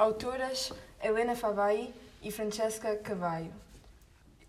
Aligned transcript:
Autoras 0.00 0.72
Helena 1.02 1.36
Favai 1.36 1.92
e 2.22 2.30
Francesca 2.32 2.96
Cavallo. 2.96 3.52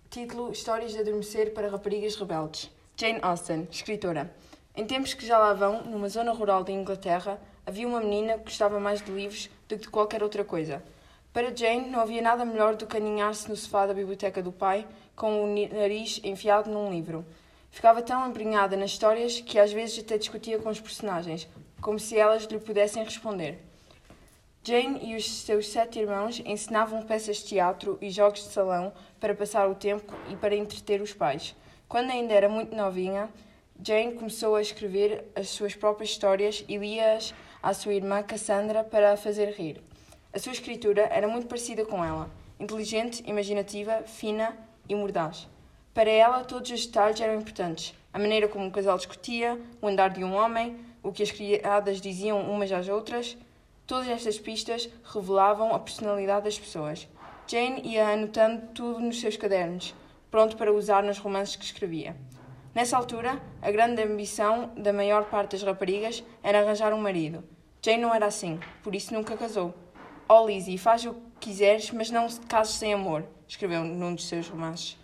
Título 0.09 0.49
Histórias 0.49 0.93
de 0.93 0.99
Adormecer 0.99 1.53
para 1.53 1.67
Raparigas 1.67 2.15
Rebeldes. 2.15 2.71
Jane 2.95 3.19
Austen, 3.21 3.67
escritora. 3.69 4.33
Em 4.73 4.85
tempos 4.85 5.13
que 5.13 5.27
já 5.27 5.37
lá 5.37 5.53
vão, 5.53 5.83
numa 5.83 6.07
zona 6.07 6.31
rural 6.31 6.63
da 6.63 6.71
Inglaterra, 6.71 7.37
havia 7.65 7.85
uma 7.85 7.99
menina 7.99 8.37
que 8.37 8.45
gostava 8.45 8.79
mais 8.79 9.01
de 9.01 9.11
livros 9.11 9.49
do 9.67 9.75
que 9.75 9.81
de 9.81 9.89
qualquer 9.89 10.23
outra 10.23 10.45
coisa. 10.45 10.81
Para 11.33 11.53
Jane, 11.53 11.89
não 11.89 11.99
havia 11.99 12.21
nada 12.21 12.45
melhor 12.45 12.77
do 12.77 12.87
que 12.87 12.95
aninhar-se 12.95 13.49
no 13.49 13.55
sofá 13.57 13.85
da 13.85 13.93
biblioteca 13.93 14.41
do 14.41 14.53
pai, 14.53 14.87
com 15.17 15.43
o 15.43 15.47
nariz 15.75 16.21
enfiado 16.23 16.71
num 16.71 16.89
livro. 16.89 17.25
Ficava 17.71 18.01
tão 18.01 18.25
embrenhada 18.25 18.77
nas 18.77 18.91
histórias 18.91 19.41
que 19.41 19.59
às 19.59 19.73
vezes 19.73 19.99
até 19.99 20.17
discutia 20.17 20.59
com 20.59 20.69
os 20.69 20.79
personagens, 20.79 21.45
como 21.81 21.99
se 21.99 22.17
elas 22.17 22.45
lhe 22.45 22.57
pudessem 22.57 23.03
responder. 23.03 23.69
Jane 24.63 24.99
e 25.01 25.15
os 25.15 25.27
seus 25.27 25.69
sete 25.69 25.97
irmãos 25.97 26.39
ensinavam 26.45 27.01
peças 27.01 27.37
de 27.37 27.45
teatro 27.45 27.97
e 27.99 28.11
jogos 28.11 28.43
de 28.43 28.49
salão 28.49 28.93
para 29.19 29.33
passar 29.33 29.67
o 29.67 29.73
tempo 29.73 30.13
e 30.29 30.35
para 30.35 30.55
entreter 30.55 31.01
os 31.01 31.13
pais. 31.13 31.55
Quando 31.89 32.11
ainda 32.11 32.31
era 32.31 32.47
muito 32.47 32.75
novinha, 32.75 33.27
Jane 33.83 34.13
começou 34.13 34.55
a 34.55 34.61
escrever 34.61 35.25
as 35.35 35.49
suas 35.49 35.73
próprias 35.73 36.11
histórias 36.11 36.63
e 36.67 36.77
lia-as 36.77 37.33
à 37.63 37.73
sua 37.73 37.95
irmã 37.95 38.21
Cassandra 38.21 38.83
para 38.83 39.13
a 39.13 39.17
fazer 39.17 39.51
rir. 39.55 39.81
A 40.31 40.37
sua 40.37 40.51
escritura 40.51 41.09
era 41.11 41.27
muito 41.27 41.47
parecida 41.47 41.83
com 41.83 42.05
ela, 42.05 42.29
inteligente, 42.59 43.23
imaginativa, 43.25 44.03
fina 44.05 44.55
e 44.87 44.93
mordaz. 44.93 45.47
Para 45.91 46.11
ela, 46.11 46.43
todos 46.43 46.69
os 46.69 46.85
detalhes 46.85 47.19
eram 47.19 47.41
importantes. 47.41 47.95
A 48.13 48.19
maneira 48.19 48.47
como 48.47 48.67
o 48.67 48.71
casal 48.71 48.95
discutia, 48.95 49.59
o 49.81 49.87
andar 49.87 50.11
de 50.11 50.23
um 50.23 50.35
homem, 50.35 50.77
o 51.01 51.11
que 51.11 51.23
as 51.23 51.31
criadas 51.31 51.99
diziam 51.99 52.39
umas 52.39 52.71
às 52.71 52.87
outras, 52.87 53.35
todas 53.85 54.07
estas 54.07 54.39
pistas 54.39 54.89
revelavam 55.03 55.73
a 55.73 55.79
personalidade 55.79 56.45
das 56.45 56.59
pessoas. 56.59 57.07
Jane 57.47 57.81
ia 57.83 58.07
anotando 58.07 58.67
tudo 58.73 58.99
nos 58.99 59.19
seus 59.19 59.35
cadernos, 59.35 59.93
pronto 60.29 60.55
para 60.55 60.71
usar 60.71 61.03
nos 61.03 61.17
romances 61.17 61.55
que 61.55 61.65
escrevia. 61.65 62.15
Nessa 62.73 62.95
altura, 62.95 63.41
a 63.61 63.69
grande 63.69 64.01
ambição 64.01 64.71
da 64.77 64.93
maior 64.93 65.25
parte 65.25 65.51
das 65.51 65.63
raparigas 65.63 66.23
era 66.41 66.59
arranjar 66.59 66.93
um 66.93 67.01
marido. 67.01 67.43
Jane 67.81 68.01
não 68.01 68.15
era 68.15 68.27
assim, 68.27 68.59
por 68.81 68.95
isso 68.95 69.13
nunca 69.13 69.35
casou. 69.35 69.73
Oh, 70.29 70.47
Lizzie, 70.47 70.77
faz 70.77 71.03
o 71.05 71.13
que 71.13 71.49
quiseres, 71.49 71.91
mas 71.91 72.09
não 72.09 72.29
cases 72.47 72.75
sem 72.75 72.93
amor, 72.93 73.25
escreveu 73.47 73.83
num 73.83 74.15
dos 74.15 74.29
seus 74.29 74.47
romances. 74.47 74.97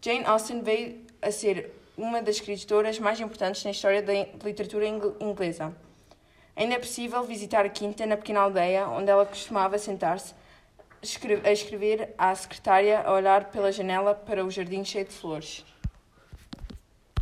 Jane 0.00 0.24
Austen 0.24 0.62
veio 0.62 1.04
a 1.22 1.30
ser 1.30 1.70
uma 1.96 2.20
das 2.20 2.36
escritoras 2.36 2.98
mais 2.98 3.20
importantes 3.20 3.62
na 3.64 3.70
história 3.70 4.02
da 4.02 4.12
literatura 4.44 4.86
inglesa. 4.86 5.72
Ainda 6.56 6.74
é 6.76 6.78
possível 6.78 7.22
visitar 7.24 7.66
a 7.66 7.68
quinta 7.68 8.06
na 8.06 8.16
pequena 8.16 8.40
aldeia 8.40 8.88
onde 8.88 9.10
ela 9.10 9.26
costumava 9.26 9.76
sentar-se 9.76 10.34
a 11.44 11.52
escrever 11.52 12.14
à 12.16 12.34
secretária 12.34 13.00
a 13.00 13.12
olhar 13.12 13.50
pela 13.50 13.72
janela 13.72 14.14
para 14.14 14.44
o 14.44 14.50
jardim 14.50 14.84
cheio 14.84 15.04
de 15.04 15.12
flores. 15.12 15.64